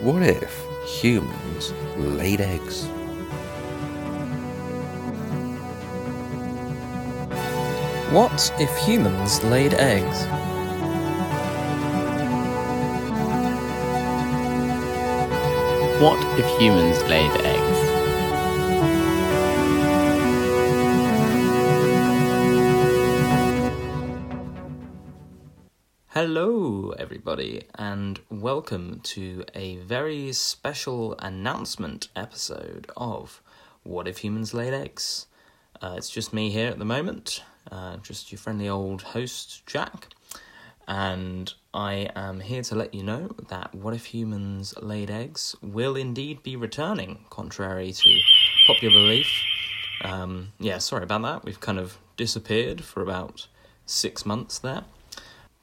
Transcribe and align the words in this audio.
What 0.00 0.22
if 0.22 0.64
humans 0.86 1.72
laid 1.96 2.40
eggs? 2.40 2.86
What 8.12 8.52
if 8.60 8.70
humans 8.78 9.42
laid 9.42 9.74
eggs? 9.74 10.24
What 16.00 16.38
if 16.38 16.46
humans 16.60 17.02
laid 17.10 17.32
eggs? 17.40 17.87
Hello, 26.20 26.92
everybody, 26.98 27.62
and 27.76 28.18
welcome 28.28 28.98
to 29.04 29.44
a 29.54 29.76
very 29.76 30.32
special 30.32 31.14
announcement 31.20 32.08
episode 32.16 32.90
of 32.96 33.40
What 33.84 34.08
If 34.08 34.18
Humans 34.18 34.52
Laid 34.52 34.74
Eggs. 34.74 35.26
Uh, 35.80 35.94
it's 35.96 36.10
just 36.10 36.32
me 36.32 36.50
here 36.50 36.70
at 36.70 36.80
the 36.80 36.84
moment, 36.84 37.44
uh, 37.70 37.98
just 37.98 38.32
your 38.32 38.40
friendly 38.40 38.68
old 38.68 39.02
host, 39.02 39.64
Jack, 39.64 40.08
and 40.88 41.54
I 41.72 42.10
am 42.16 42.40
here 42.40 42.62
to 42.62 42.74
let 42.74 42.94
you 42.94 43.04
know 43.04 43.30
that 43.48 43.72
What 43.72 43.94
If 43.94 44.06
Humans 44.06 44.74
Laid 44.82 45.12
Eggs 45.12 45.54
will 45.62 45.94
indeed 45.94 46.42
be 46.42 46.56
returning, 46.56 47.26
contrary 47.30 47.92
to 47.92 48.18
popular 48.66 48.92
belief. 48.92 49.30
Um, 50.02 50.48
yeah, 50.58 50.78
sorry 50.78 51.04
about 51.04 51.22
that. 51.22 51.44
We've 51.44 51.60
kind 51.60 51.78
of 51.78 51.96
disappeared 52.16 52.82
for 52.82 53.04
about 53.04 53.46
six 53.86 54.26
months 54.26 54.58
there. 54.58 54.82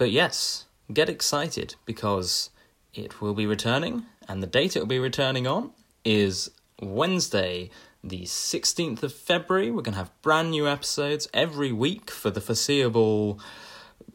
But 0.00 0.12
yes, 0.12 0.64
get 0.90 1.10
excited 1.10 1.74
because 1.84 2.48
it 2.94 3.20
will 3.20 3.34
be 3.34 3.44
returning, 3.44 4.06
and 4.26 4.42
the 4.42 4.46
date 4.46 4.74
it 4.74 4.78
will 4.78 4.86
be 4.86 4.98
returning 4.98 5.46
on 5.46 5.72
is 6.06 6.50
Wednesday, 6.80 7.68
the 8.02 8.22
16th 8.22 9.02
of 9.02 9.12
February. 9.12 9.70
We're 9.70 9.82
going 9.82 9.92
to 9.92 9.98
have 9.98 10.22
brand 10.22 10.52
new 10.52 10.66
episodes 10.66 11.28
every 11.34 11.70
week 11.70 12.10
for 12.10 12.30
the 12.30 12.40
foreseeable 12.40 13.40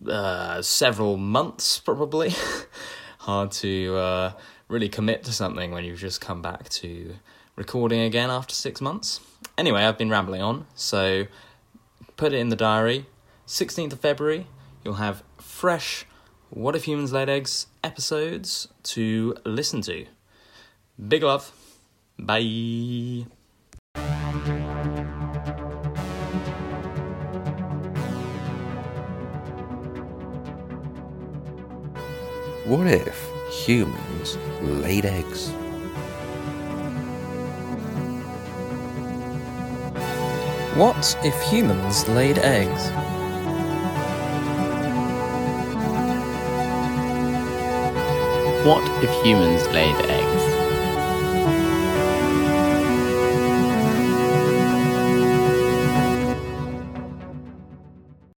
uh, 0.09 0.63
several 0.63 1.17
months, 1.17 1.77
probably. 1.77 2.33
Hard 3.19 3.51
to 3.51 3.95
uh, 3.95 4.31
really 4.67 4.89
commit 4.89 5.23
to 5.25 5.33
something 5.33 5.69
when 5.69 5.85
you've 5.85 5.99
just 5.99 6.19
come 6.19 6.41
back 6.41 6.67
to 6.69 7.13
recording 7.55 7.99
again 7.99 8.31
after 8.31 8.55
six 8.55 8.81
months. 8.81 9.19
Anyway, 9.55 9.83
I've 9.83 9.99
been 9.99 10.09
rambling 10.09 10.41
on, 10.41 10.65
so 10.73 11.27
put 12.17 12.33
it 12.33 12.37
in 12.37 12.49
the 12.49 12.55
diary. 12.55 13.05
16th 13.45 13.93
of 13.93 13.99
February, 13.99 14.47
you'll 14.85 14.93
have 14.93 15.23
fresh 15.39 16.05
What 16.51 16.75
If 16.75 16.85
Humans 16.85 17.11
Laid 17.11 17.27
Eggs 17.27 17.67
episodes 17.83 18.69
to 18.83 19.35
listen 19.43 19.81
to. 19.81 20.05
Big 21.07 21.23
love. 21.23 21.51
Bye. 22.17 23.25
What 32.65 32.87
if 32.87 33.29
humans 33.51 34.37
laid 34.61 35.05
eggs? 35.05 35.49
What 40.75 41.17
if 41.23 41.39
humans 41.43 42.07
laid 42.07 42.39
eggs? 42.39 43.04
What 48.65 48.81
if 49.03 49.11
humans 49.23 49.67
laid 49.67 49.95
eggs? 50.09 50.44